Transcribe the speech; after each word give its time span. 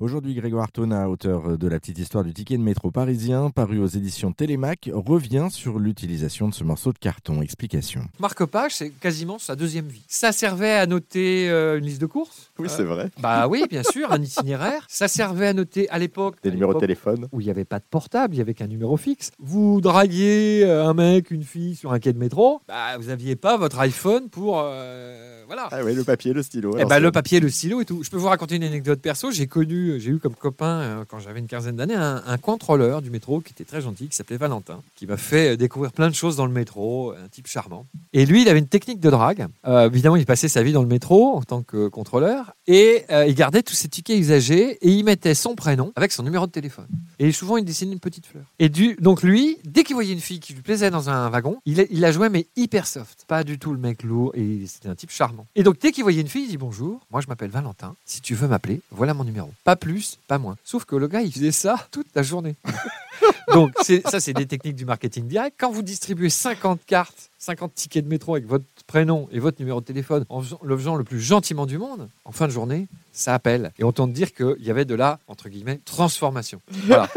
Aujourd'hui, 0.00 0.32
Grégoire 0.32 0.72
Tona, 0.72 1.10
auteur 1.10 1.58
de 1.58 1.68
la 1.68 1.78
petite 1.78 1.98
histoire 1.98 2.24
du 2.24 2.32
ticket 2.32 2.56
de 2.56 2.62
métro 2.62 2.90
parisien, 2.90 3.50
paru 3.50 3.78
aux 3.80 3.86
éditions 3.86 4.32
Télémac, 4.32 4.88
revient 4.94 5.48
sur 5.50 5.78
l'utilisation 5.78 6.48
de 6.48 6.54
ce 6.54 6.64
morceau 6.64 6.94
de 6.94 6.98
carton. 6.98 7.42
Explication. 7.42 8.00
Marque-page, 8.18 8.76
c'est 8.76 8.88
quasiment 8.88 9.38
sa 9.38 9.56
deuxième 9.56 9.88
vie. 9.88 10.02
Ça 10.08 10.32
servait 10.32 10.72
à 10.72 10.86
noter 10.86 11.50
euh, 11.50 11.76
une 11.76 11.84
liste 11.84 12.00
de 12.00 12.06
courses. 12.06 12.50
Oui, 12.58 12.68
c'est 12.70 12.82
vrai. 12.84 13.10
Bah 13.20 13.46
oui, 13.46 13.64
bien 13.68 13.82
sûr, 13.82 14.10
un 14.10 14.22
itinéraire. 14.22 14.86
Ça 14.88 15.06
servait 15.06 15.48
à 15.48 15.52
noter 15.52 15.86
à 15.90 15.98
l'époque. 15.98 16.36
Des 16.42 16.48
à 16.48 16.52
numéros 16.52 16.72
de 16.72 16.80
téléphone. 16.80 17.28
Où 17.32 17.42
il 17.42 17.44
n'y 17.44 17.50
avait 17.50 17.66
pas 17.66 17.78
de 17.78 17.84
portable, 17.84 18.34
il 18.34 18.38
y 18.38 18.40
avait 18.40 18.54
qu'un 18.54 18.68
numéro 18.68 18.96
fixe. 18.96 19.32
Vous 19.38 19.82
draguiez 19.82 20.64
euh, 20.64 20.86
un 20.86 20.94
mec, 20.94 21.30
une 21.30 21.44
fille 21.44 21.76
sur 21.76 21.92
un 21.92 21.98
quai 21.98 22.14
de 22.14 22.18
métro, 22.18 22.62
bah, 22.66 22.96
vous 22.98 23.08
n'aviez 23.08 23.36
pas 23.36 23.58
votre 23.58 23.78
iPhone 23.80 24.30
pour. 24.30 24.62
euh, 24.64 25.39
voilà. 25.50 25.68
Ah 25.72 25.82
le 25.82 26.04
papier, 26.04 26.32
le 26.32 26.44
stylo. 26.44 26.76
Eh 26.78 26.84
ben, 26.84 27.00
le 27.00 27.10
papier, 27.10 27.40
le 27.40 27.48
stylo 27.48 27.80
et 27.80 27.84
tout. 27.84 28.04
Je 28.04 28.10
peux 28.10 28.16
vous 28.16 28.28
raconter 28.28 28.54
une 28.54 28.62
anecdote 28.62 29.00
perso. 29.00 29.32
J'ai 29.32 29.48
connu, 29.48 29.98
j'ai 29.98 30.10
eu 30.10 30.18
comme 30.20 30.36
copain, 30.36 30.80
euh, 30.80 31.04
quand 31.08 31.18
j'avais 31.18 31.40
une 31.40 31.48
quinzaine 31.48 31.74
d'années, 31.74 31.96
un, 31.96 32.22
un 32.24 32.38
contrôleur 32.38 33.02
du 33.02 33.10
métro 33.10 33.40
qui 33.40 33.52
était 33.52 33.64
très 33.64 33.80
gentil, 33.80 34.06
qui 34.06 34.14
s'appelait 34.14 34.36
Valentin, 34.36 34.80
qui 34.94 35.08
m'a 35.08 35.16
fait 35.16 35.54
euh, 35.54 35.56
découvrir 35.56 35.90
plein 35.90 36.08
de 36.08 36.14
choses 36.14 36.36
dans 36.36 36.46
le 36.46 36.52
métro, 36.52 37.10
un 37.14 37.26
type 37.32 37.48
charmant. 37.48 37.84
Et 38.12 38.26
lui, 38.26 38.42
il 38.42 38.48
avait 38.48 38.60
une 38.60 38.68
technique 38.68 39.00
de 39.00 39.10
drague. 39.10 39.48
Euh, 39.66 39.88
évidemment, 39.90 40.14
il 40.14 40.24
passait 40.24 40.46
sa 40.46 40.62
vie 40.62 40.72
dans 40.72 40.82
le 40.82 40.88
métro 40.88 41.34
en 41.34 41.42
tant 41.42 41.62
que 41.62 41.88
contrôleur 41.88 42.52
et 42.68 43.04
euh, 43.10 43.26
il 43.26 43.34
gardait 43.34 43.64
tous 43.64 43.74
ses 43.74 43.88
tickets 43.88 44.20
usagés 44.20 44.78
et 44.80 44.88
il 44.88 45.02
mettait 45.02 45.34
son 45.34 45.56
prénom 45.56 45.92
avec 45.96 46.12
son 46.12 46.22
numéro 46.22 46.46
de 46.46 46.52
téléphone. 46.52 46.86
Et 47.18 47.32
souvent, 47.32 47.56
il 47.56 47.64
dessinait 47.64 47.94
une 47.94 47.98
petite 47.98 48.26
fleur. 48.26 48.44
Et 48.60 48.68
du, 48.68 48.94
donc 49.00 49.24
lui, 49.24 49.58
dès 49.64 49.82
qu'il 49.82 49.96
voyait 49.96 50.12
une 50.12 50.20
fille 50.20 50.38
qui 50.38 50.54
lui 50.54 50.62
plaisait 50.62 50.90
dans 50.90 51.10
un 51.10 51.28
wagon, 51.28 51.58
il, 51.66 51.88
il 51.90 51.98
la 51.98 52.12
jouait 52.12 52.28
mais 52.28 52.46
hyper 52.54 52.86
soft. 52.86 53.24
Pas 53.26 53.42
du 53.42 53.58
tout 53.58 53.72
le 53.72 53.80
mec 53.80 54.04
lourd 54.04 54.30
et 54.36 54.60
c'était 54.66 54.88
un 54.88 54.94
type 54.94 55.10
charmant. 55.10 55.39
Et 55.54 55.62
donc 55.62 55.78
dès 55.80 55.92
qu'il 55.92 56.02
voyait 56.02 56.20
une 56.20 56.28
fille, 56.28 56.44
il 56.44 56.48
dit 56.48 56.56
bonjour, 56.56 57.00
moi 57.10 57.20
je 57.20 57.26
m'appelle 57.28 57.50
Valentin. 57.50 57.94
Si 58.04 58.20
tu 58.20 58.34
veux 58.34 58.48
m'appeler, 58.48 58.80
voilà 58.90 59.14
mon 59.14 59.24
numéro. 59.24 59.52
Pas 59.64 59.76
plus, 59.76 60.18
pas 60.26 60.38
moins. 60.38 60.56
Sauf 60.64 60.84
que 60.84 60.96
le 60.96 61.08
gars, 61.08 61.22
il 61.22 61.32
faisait 61.32 61.52
ça 61.52 61.88
toute 61.90 62.08
la 62.14 62.22
journée. 62.22 62.56
donc 63.52 63.72
ça, 64.06 64.20
c'est 64.20 64.32
des 64.32 64.46
techniques 64.46 64.76
du 64.76 64.84
marketing 64.84 65.26
direct. 65.26 65.56
Quand 65.58 65.70
vous 65.70 65.82
distribuez 65.82 66.30
50 66.30 66.80
cartes, 66.86 67.29
50 67.40 67.74
tickets 67.74 68.04
de 68.04 68.08
métro 68.08 68.34
avec 68.34 68.46
votre 68.46 68.66
prénom 68.86 69.26
et 69.32 69.38
votre 69.38 69.60
numéro 69.60 69.80
de 69.80 69.86
téléphone 69.86 70.26
en 70.28 70.42
le 70.62 70.76
faisant 70.76 70.94
le 70.94 71.04
plus 71.04 71.20
gentiment 71.20 71.64
du 71.64 71.78
monde, 71.78 72.08
en 72.26 72.32
fin 72.32 72.46
de 72.46 72.52
journée, 72.52 72.86
ça 73.12 73.34
appelle. 73.34 73.72
Et 73.78 73.84
on 73.84 73.92
tente 73.92 74.12
dire 74.12 74.32
qu'il 74.34 74.56
y 74.60 74.70
avait 74.70 74.84
de 74.84 74.94
la, 74.94 75.18
entre 75.26 75.48
guillemets, 75.48 75.80
transformation. 75.84 76.60
Voilà. 76.86 77.08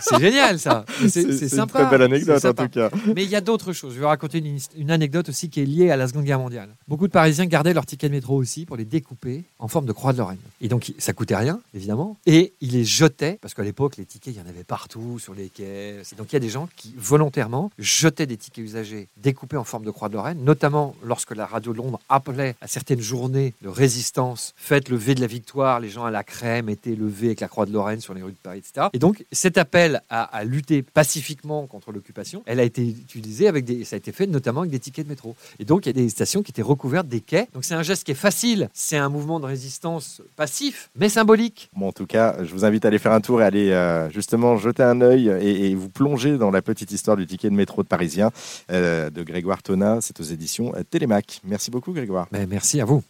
c'est 0.00 0.18
génial 0.20 0.58
ça. 0.58 0.84
C'est 1.00 1.32
c'est 1.32 1.44
une 1.44 1.48
sympa. 1.48 1.80
très 1.80 1.90
belle 1.90 2.02
anecdote 2.02 2.36
en 2.36 2.40
sympa. 2.40 2.64
tout 2.64 2.70
cas. 2.70 2.90
Mais 3.14 3.24
il 3.24 3.30
y 3.30 3.36
a 3.36 3.40
d'autres 3.40 3.72
choses. 3.72 3.94
Je 3.94 4.00
vais 4.00 4.06
raconter 4.06 4.42
une, 4.76 4.90
anecdote 4.90 5.28
aussi 5.28 5.50
qui 5.50 5.60
est 5.60 5.64
liée 5.64 5.90
à 5.90 5.96
la 5.96 6.08
Seconde 6.08 6.24
Guerre 6.24 6.38
mondiale. 6.38 6.70
Beaucoup 6.88 7.06
de 7.06 7.12
Parisiens 7.12 7.46
gardaient 7.46 7.74
leurs 7.74 7.86
tickets 7.86 8.10
de 8.10 8.16
métro 8.16 8.36
aussi 8.36 8.66
pour 8.66 8.76
les 8.76 8.84
découper 8.84 9.44
en 9.58 9.68
forme 9.68 9.86
de 9.86 9.92
croix 9.92 10.12
de 10.12 10.18
Lorraine. 10.18 10.38
Et 10.60 10.68
donc, 10.68 10.92
ça 10.98 11.12
coûtait 11.12 11.36
rien, 11.36 11.60
évidemment. 11.74 12.18
Et 12.26 12.54
ils 12.60 12.72
les 12.72 12.84
jetaient, 12.84 13.38
parce 13.40 13.54
qu'à 13.54 13.62
l'époque, 13.62 13.96
les 13.96 14.04
tickets, 14.04 14.34
il 14.34 14.38
y 14.38 14.42
en 14.42 14.48
avait 14.48 14.64
partout, 14.64 15.18
sur 15.18 15.34
les 15.34 15.48
quais. 15.48 16.02
Et 16.12 16.16
donc, 16.16 16.32
il 16.32 16.34
y 16.34 16.36
a 16.36 16.40
des 16.40 16.50
gens 16.50 16.68
qui, 16.76 16.94
volontairement, 16.96 17.70
jetaient 17.78 18.26
des 18.26 18.36
tickets 18.36 18.64
usagés 18.64 19.08
découpés 19.18 19.56
en 19.56 19.63
forme 19.64 19.84
de 19.84 19.90
croix 19.90 20.08
de 20.08 20.14
Lorraine, 20.14 20.42
notamment 20.44 20.94
lorsque 21.04 21.34
la 21.34 21.46
radio 21.46 21.72
de 21.72 21.78
Londres 21.78 22.00
appelait 22.08 22.56
à 22.60 22.66
certaines 22.66 23.00
journées 23.00 23.54
de 23.62 23.68
résistance, 23.68 24.54
faites 24.56 24.88
le 24.88 24.96
V 24.96 25.14
de 25.14 25.20
la 25.20 25.26
victoire, 25.26 25.80
les 25.80 25.88
gens 25.88 26.04
à 26.04 26.10
la 26.10 26.22
crème 26.22 26.68
étaient 26.68 26.94
le 26.94 27.06
V 27.06 27.28
avec 27.28 27.40
la 27.40 27.48
croix 27.48 27.66
de 27.66 27.72
Lorraine 27.72 28.00
sur 28.00 28.14
les 28.14 28.22
rues 28.22 28.32
de 28.32 28.36
Paris, 28.42 28.58
etc. 28.58 28.88
Et 28.92 28.98
donc, 28.98 29.24
cet 29.32 29.58
appel 29.58 30.02
à, 30.10 30.44
lutter 30.44 30.82
pacifiquement 30.82 31.66
contre 31.66 31.92
l'occupation, 31.92 32.42
elle 32.46 32.60
a 32.60 32.64
été 32.64 32.82
utilisée 32.82 33.48
avec 33.48 33.64
des, 33.64 33.84
ça 33.84 33.96
a 33.96 33.98
été 33.98 34.12
fait 34.12 34.26
notamment 34.26 34.60
avec 34.60 34.72
des 34.72 34.78
tickets 34.78 35.06
de 35.06 35.10
métro. 35.10 35.36
Et 35.58 35.64
donc, 35.64 35.86
il 35.86 35.88
y 35.88 35.90
a 35.90 35.92
des 36.02 36.08
stations 36.08 36.42
qui 36.42 36.50
étaient 36.50 36.62
recouvertes 36.62 37.08
des 37.08 37.20
quais. 37.20 37.48
Donc, 37.54 37.64
c'est 37.64 37.74
un 37.74 37.82
geste 37.82 38.04
qui 38.04 38.12
est 38.12 38.14
facile. 38.14 38.68
C'est 38.72 38.96
un 38.96 39.08
mouvement 39.08 39.40
de 39.40 39.46
résistance 39.46 40.22
passif, 40.36 40.90
mais 40.96 41.08
symbolique. 41.08 41.70
Bon, 41.76 41.88
en 41.88 41.92
tout 41.92 42.06
cas, 42.06 42.36
je 42.42 42.52
vous 42.52 42.64
invite 42.64 42.84
à 42.84 42.88
aller 42.88 42.98
faire 42.98 43.12
un 43.12 43.20
tour 43.20 43.40
et 43.40 43.44
aller 43.44 43.70
euh, 43.70 44.10
justement 44.10 44.56
jeter 44.56 44.82
un 44.82 45.00
œil 45.00 45.28
et, 45.28 45.70
et 45.70 45.74
vous 45.74 45.88
plonger 45.88 46.38
dans 46.38 46.50
la 46.50 46.62
petite 46.62 46.92
histoire 46.92 47.16
du 47.16 47.26
ticket 47.26 47.50
de 47.50 47.54
métro 47.54 47.82
de 47.82 47.88
Parisien 47.88 48.30
euh, 48.70 49.10
de 49.10 49.22
Grégoire 49.22 49.53
Tona. 49.62 50.00
C'est 50.00 50.20
aux 50.20 50.24
éditions 50.24 50.72
Télémac. 50.90 51.40
Merci 51.44 51.70
beaucoup, 51.70 51.92
Grégoire. 51.92 52.28
Mais 52.32 52.46
merci 52.46 52.80
à 52.80 52.84
vous. 52.84 53.02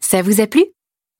Ça 0.00 0.22
vous 0.22 0.40
a 0.40 0.46
plu? 0.46 0.64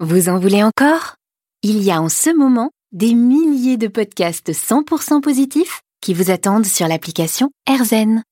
Vous 0.01 0.29
en 0.29 0.39
voulez 0.39 0.63
encore? 0.63 1.17
Il 1.63 1.83
y 1.83 1.91
a 1.91 2.01
en 2.03 2.09
ce 2.09 2.37
moment 2.37 2.71
des 2.91 3.15
milliers 3.15 3.77
de 3.77 3.89
podcasts 3.89 4.51
100% 4.51 5.21
positifs 5.21 5.81
qui 6.01 6.12
vous 6.12 6.31
attendent 6.31 6.67
sur 6.67 6.89
l'application 6.89 7.51
AirZen. 7.69 8.23